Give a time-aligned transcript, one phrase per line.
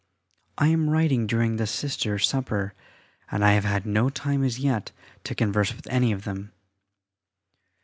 [0.57, 2.73] I am writing during the Sisters' supper,
[3.29, 4.91] and I have had no time as yet
[5.25, 6.53] to converse with any of them.